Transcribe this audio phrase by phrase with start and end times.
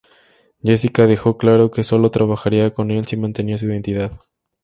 [0.63, 4.11] Jessica dejó claro que solo trabajaría con el si mantenía su identidad.